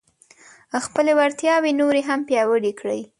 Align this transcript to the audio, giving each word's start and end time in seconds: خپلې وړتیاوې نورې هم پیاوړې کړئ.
خپلې 0.85 1.11
وړتیاوې 1.19 1.71
نورې 1.79 2.01
هم 2.09 2.19
پیاوړې 2.29 2.71
کړئ. 2.79 3.01